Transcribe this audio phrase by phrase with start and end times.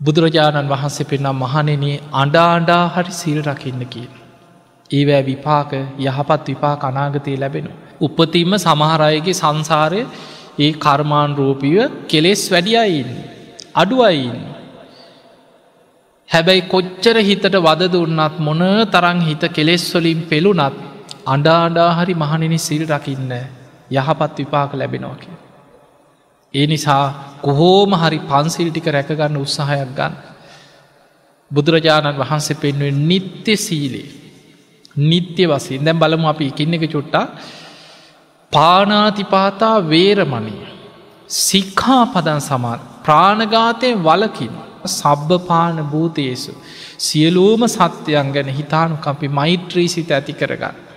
[0.00, 1.84] බුදුරජාණන් වහන්සේ පෙන්නම් මහනෙන
[2.14, 4.12] අඩාඩා හරි සිල් රකින්න කියන.
[4.90, 7.72] ඒවෑ විපාක යහපත් විපා කනාගතය ලැබෙනු.
[8.00, 10.00] උපතින්ම සමහරයගේ සංසාරය
[10.58, 11.78] ඒ කර්මාන් රූපිය
[12.08, 13.10] කෙලෙස් වැඩියයින්න.
[13.74, 14.40] අඩුවයින්න.
[16.28, 18.62] හැබැයි කොච්චර හිතට වද දුන්නත් මොන
[18.94, 20.80] තරං හිත කෙලෙස්වලින් පෙළුනත්
[21.26, 23.32] අඩාඩා හරි මහනිනි සිල් රකින්න
[23.90, 25.22] යහපත් විපාක ලැබෙනෝක.
[26.54, 27.04] ඒ නිසා
[27.42, 30.14] කොහෝම හරි පන්සිල් ටික රැකගන්න උත්සාහයක් ගන්න.
[31.50, 34.08] බුදුරජාණන් වහන්සේ පෙන්ුවෙන් නිත්‍ය සීලේ.
[35.02, 37.26] නිත්‍ය වසින් දැම් බලමු අපි ඉකින්න එක චුට්ටා
[38.52, 40.66] පානාතිපාතා වේරමණී.
[41.40, 44.54] සික්හා පදන් සමාන් ප්‍රාණගාතය වලකින්
[44.88, 46.52] සබ්භපාන භූතයේසු.
[46.98, 50.89] සියලූම සත්‍යයන් ගැන හිතානුකම්පි මෛත්‍රී සිත ඇති කරගන්න.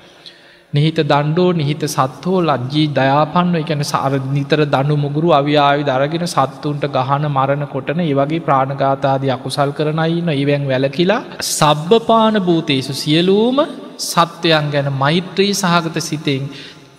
[0.74, 7.26] නිහිත දණ්ඩෝ නිහිත සත්හෝ ලජ්ජී දයාපන්ව එකැන සාර නිතර දනු මුගුරු අව්‍යාවි දරගෙන සත්තුන්ට ගහන
[7.28, 13.60] මරණ කොටන ඒවගේ ප්‍රාණගාතාදී අකුසල් කරනයින්න ඒවැන් වැලකිලා සබ්භපාන භූතේසු සියලූම
[14.02, 16.44] සත්වයන් ගැන මෛත්‍රී සහගත සිතෙන්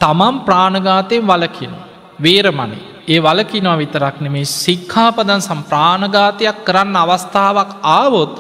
[0.01, 1.75] තමම් ප්‍රාණගාතයෙන් වලකින.
[2.19, 8.35] වේරමණි ඒ වලකිනවා විතරක් නෙමේ සික්හාපදන් සම්ප්‍රාණගාතයක් කරන්න අවස්ථාවක් ආවොත්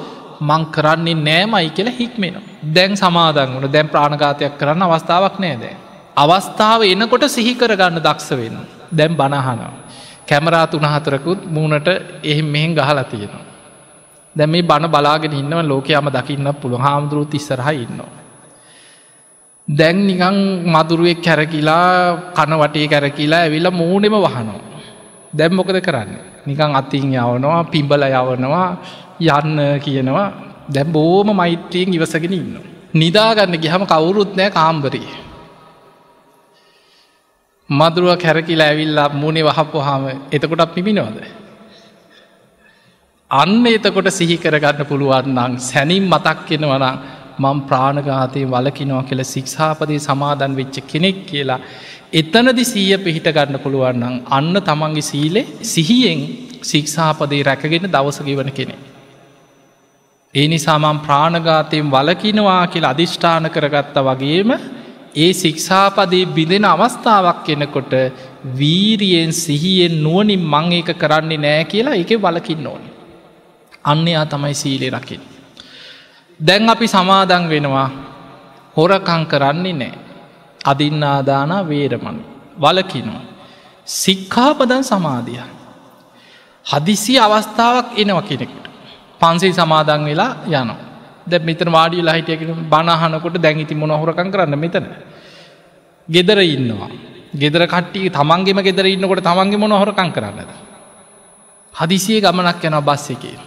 [0.48, 2.36] මං කරන්නේ නෑමයි කියලා හික්මෙන.
[2.74, 5.76] දැන් සමාදන් වුණ දැන් ප්‍රාණගාතයක් කරන්න අවස්ථාවක් නෑ දෑ.
[6.16, 8.56] අවස්ථාව එනකොට සිහිකර ගන්න දක්ෂ වෙන.
[8.92, 9.72] දැම් බණහනවා.
[10.28, 11.88] කැමරා තුනහතරකුත් මූනට
[12.22, 13.44] එහෙම මෙහෙන් ගහලා තියෙනවා.
[14.36, 18.12] දැම මේ බණ බලාගෙන ඉන්නව ලෝකයාම දකින්න පුළුව හාමුදුරුත් ඉස්සරහ ඉන්නවා.
[19.68, 20.36] දැන් නිකං
[20.66, 21.88] මදුරුවෙක් කැරකිලා
[22.34, 24.73] කනවටේ කැරකිලා ඇවිල්ල මූනෙම වහනවා.
[25.34, 26.10] දැම් මොකද කරන්න.
[26.46, 28.68] නිකං අතින් යවනවා පිම්බල යවනවා
[29.20, 30.26] යන්න කියනවා
[30.68, 32.56] දැම් බෝම මෛත්‍රියෙන් ඉවසගෙන ඉන්න.
[32.94, 35.08] නිදාගන්න ගිහම කවුරුත් නෑ කාම්බරී.
[37.70, 41.18] මදුරුව කැරකිලා ඇවිල්ලා මුණේ වහපු හාම එතකොටත් පිමිනවද.
[43.30, 46.96] අන්න එතකොට සිහි කරගන්න පුළුවන්නම් සැනින් මතක් කෙනවනම්
[47.38, 51.60] මං ප්‍රාණඝාතය වලකිනවා කියල සික්ෂාපදය සමාදන් වෙච්ච කෙනෙක් කියලා
[52.14, 56.20] එතනදි සීය පිහිට ගන්න පුළුවන්නම් අන්න තමන්ගේ සීලේ සිහියෙන්
[56.62, 58.76] සික්ෂාපදේ රැකගෙන දවසගවන කෙනෙ.
[60.34, 64.50] ඒ නිසාමම් ප්‍රාණඝාතයෙන් වලකිනවා කියල අධිෂ්ඨාන කරගත්ත වගේම
[65.16, 67.92] ඒ සික්ෂාපදේ බිඳෙන අවස්ථාවක් කෙනකොට
[68.52, 72.88] වීරියෙන් සිහියෙන් නුවනින් මං ඒක කරන්නේ නෑ කියලා එක වලකින්න ඕනි.
[73.84, 75.22] අන්නයා තමයි සීලේ රකිින්.
[76.40, 77.88] දැන් අපි සමාදන් වෙනවා
[78.76, 80.03] හොරකං කරන්නේ නෑ.
[80.64, 82.18] අදින්නාදාන වේරමණ
[82.56, 83.22] වලකිනවා.
[83.86, 85.44] සික්කාපදන් සමාධිය.
[86.66, 88.66] හදිසි අවස්ථාවක් එනව කෙනෙකුට.
[89.20, 90.78] පන්සේ සමාදන් වෙලා යනවා.
[91.26, 94.86] දැ මෙතන වාඩිය ලහිටයකට බණහනකොට දැඟිති මොන හොරකං කරන්න මෙතන.
[96.08, 96.90] ගෙදර ඉන්නවා.
[97.34, 100.50] ගෙදර කට්ටිය තමන්ගේම ගෙදර ඉන්නකොට තමන්ගේ මොන හොරකං කරන්නද.
[101.74, 103.38] හදිසිය ගමනක් යන බස් එකේ.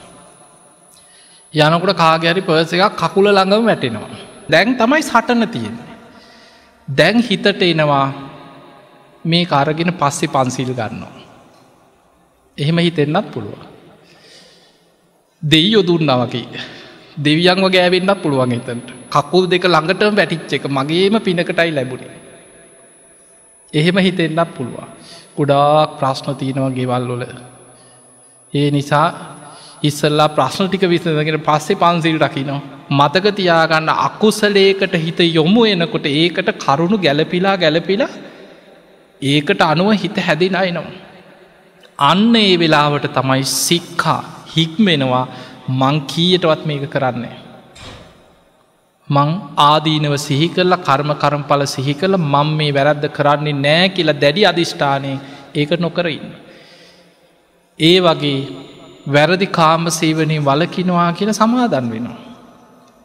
[1.54, 4.10] යනකොට කාගැරි පර්ස එකක් කකුල ළඟම වැටෙනවා.
[4.50, 5.87] දැන් තමයි සටන තියෙන.
[6.88, 8.06] දැන් හිතට එනවා
[9.26, 11.16] මේ කාරගෙන පස්සෙ පන්සිල් ගන්නවා.
[12.58, 13.60] එහෙම හිතෙන්න්නත් පුළුව.
[15.42, 16.44] දෙයි යොදුන්නවකි.
[17.18, 22.16] දෙවියන්ව ගෑවෙන්න්නත් පුළුවන් එතට කකුල් දෙක ළඟට වැටිච්ච එක මගේම පිනකටයි ලැබුණේ.
[23.74, 24.88] එහෙම හිතෙන්න්නත් පුළුවන්.
[25.38, 27.24] ගොඩාක් ප්‍රශ්න තියෙනවා ගෙවල්ලොල.
[28.54, 29.08] ඒ නිසා
[29.84, 32.77] ඉස්සල්ලා ප්‍රශ්න ටික විසඳගෙන පස්සේ පන්සිල් රකිනවා.
[32.90, 38.10] මතක තියාගන්න අකුසලේකට හිත යොමු එනකොට ඒකට කරුණු ගැලපිලා ගැලපිලා
[39.22, 40.92] ඒකට අනුව හිත හැදින අයනවා.
[42.00, 44.22] අන්න ඒ වෙලාවට තමයි සික්කා
[44.56, 45.26] හික්මෙනවා
[45.70, 47.36] මං කීයටවත් මේක කරන්නේ.
[49.10, 54.22] මං ආදීනව සිහි කරලා කර්ම කරම් පල සිහි කළ මං මේ වැරද්ද කරන්නේ නෑ කියලා
[54.24, 55.12] දැඩි අධිෂ්ඨානය
[55.56, 56.32] ඒක නොකරඉන්න.
[57.80, 58.40] ඒ වගේ
[59.08, 62.27] වැරදි කාම සේවනය වලකිනවා කියල සමාදන් වෙනවා.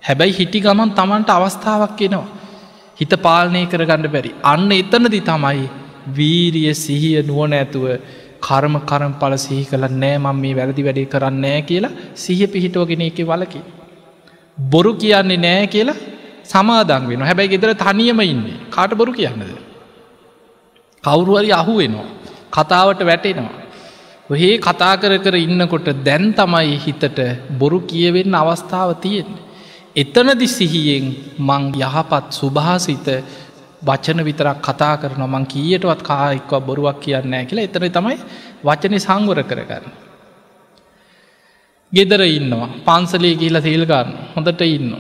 [0.03, 2.27] හැබැයි හිටි ගමන් තමන්ට අවස්ථාවක් එනවා.
[3.01, 4.31] හිත පාලනය කරගන්න බැරි.
[4.45, 5.65] අන්න එතනදි තමයි
[6.17, 7.85] වීරිය සිහිය නුවන ඇතුව
[8.41, 13.21] කර්ම කරම් පල සිහි කළ නෑ මම් මේ වැරදි වැඩේ කරන්නෑ කියලා සිහ පිහිටෝගෙන එක
[13.31, 13.61] වලකි.
[14.59, 15.99] බොරු කියන්නේ නෑ කියලා
[16.45, 19.53] සමාදන් වෙන හැබැයි ගෙදර තනියම ඉන්නේ කාට බොරු කියන්නද.
[21.05, 22.09] කවුරුවරි අහු වෙනවා.
[22.51, 23.55] කතාවට වැටෙනවා.
[24.31, 27.19] ඔහේ කතා කර කර ඉන්නකොට දැන් තමයි හිතට
[27.61, 29.31] බොරු කියවෙන්න අවස්ථාව තියෙන්.
[29.97, 31.07] එතනදි සිහියෙන්
[31.39, 33.09] මං යහපත් සුභාසිත
[33.83, 38.17] වචන විතරක් කතා කරන මං කියටවත් කායික්ව බොරුවක් කියන්න කියලා එතන තමයි
[38.65, 39.85] වචනය සංගුර කරගන්න.
[41.93, 44.93] ගෙදර ඉන්නවා පන්සලේ කියලා තේල්ගන්න හොඳට ඉන්න.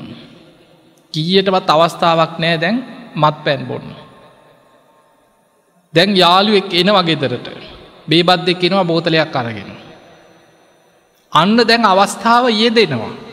[1.14, 2.76] කීයටවත් අවස්ථාවක් නෑ දැන්
[3.14, 3.88] මත් පැන් බොන්න.
[5.94, 7.48] දැන් යාළුවෙක් එනවා ගෙදරට
[8.08, 9.70] බේබත් දෙක් එනවා බෝතලයක් අරගෙන.
[11.32, 13.31] අන්න දැන් අවස්ථාව ය දෙනවා.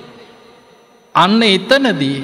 [1.20, 2.18] අන්න එතනදී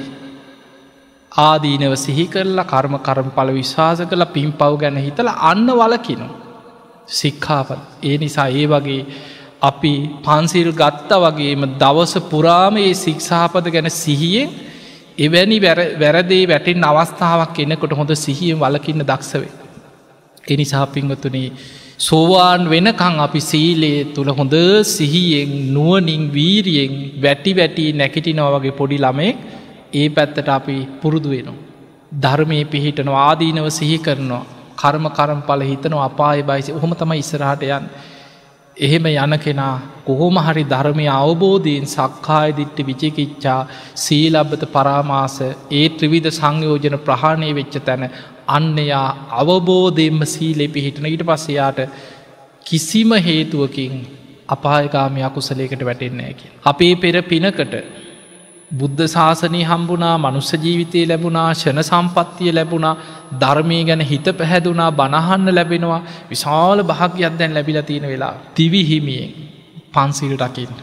[1.32, 6.28] ආදීනව සිහි කරලා කර්ම කරම පල විශ්වාස කළ පින් පව් ගැන හිතල අන්න වලකිනු.
[7.08, 9.02] සික්කාපත් ඒ නිසා ඒ වගේ
[9.62, 9.92] අපි
[10.24, 14.50] පන්සිල් ගත්ත වගේම දවස පුරාම ඒ සික්ෂාපද ගැන සිහියෙන්
[15.18, 15.58] එවැනි
[16.00, 19.52] වැරදේ වැටෙන් අවස්ථාවක් එන්නකොට හොඳ සිහියෙන් වලකින්න දක්ෂවේ.
[20.44, 21.48] එනිසා පිංවතුනේ
[21.98, 24.56] සෝවාන් වෙනකං අපි සීලේ තුළ හොඳ
[24.86, 29.36] සිහියෙන් නුවනින් වීරියෙන් වැටි වැටි නැකිටිනව වගේ පොඩි ළමෙක්
[29.92, 31.62] ඒ පැත්තට අපි පුරුදු වෙනවා.
[32.14, 34.44] ධර්මය පිහිටන ආදීනව සිහි කරනවා
[34.76, 37.84] කර්ම කරම් පල හිතනවා අපාය බයිසි හොම තම ඉස්සරහට යන්
[38.76, 39.74] එහෙම යන කෙනා
[40.04, 43.60] කොහොම හරි ධර්මය අවබෝධයෙන් සක්කාය දිට්ට විචිකිච්චා
[43.96, 45.36] සීලබ්බත පරාමාස
[45.72, 48.04] ඒ ත්‍රවිධ සංයෝජන ප්‍රහාණය වෙච්ච තැන
[48.48, 51.80] අන්නයා අවබෝධයෙන්ම සීලෙ පිහිටන ඊට පස්සයාට
[52.66, 53.94] කිසිම හේතුවකින්
[54.48, 56.46] අපායකාමය අකුසලේකට වැටෙන්නේ ඇකි.
[56.64, 57.74] අපේ පෙර පිනකට
[58.70, 62.96] බුද්ධ ශාසනය හම්බුනා මනුස්ස ජීවිතය ලැබුණා ෂණ සම්පත්තිය ලැබුණා
[63.40, 69.30] ධර්මය ගැන හිත පැහැදුනා බණහන්න ලැබෙනවා විශාල භාගයක් දැන් ලැබිල තියෙන වෙලා තිවිහිමියෙන්
[69.92, 70.74] පන්සිල් රකින්න.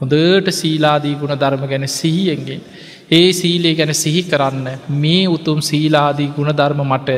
[0.00, 2.62] හොදට සීලාදී ගුණ ධර්ම ගැන සිහියෙන්ගෙන්.
[3.10, 7.10] ඒ සීලේ ගැන සිහි කරන්න මේ උතුම් සීලාදී ගුණධර්ම මට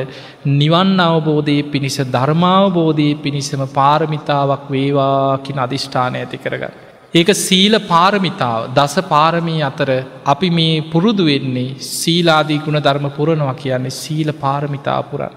[0.53, 6.92] නිවන් අවබෝධය පිණිස ධර්මාවබෝධය පිණිසම පාරමිතාවක් වේවාකින අධිෂ්ඨානය ඇති කරගන්න.
[7.13, 9.89] ඒක සීල පාරමිතාව දස පාරමී අතර
[10.25, 15.31] අපි මේ පුරුදු වෙන්නේ සීලාදී ගුණ ධර්ම පුරණවා කියන්නේ සීල පාරමිතා පුරන්.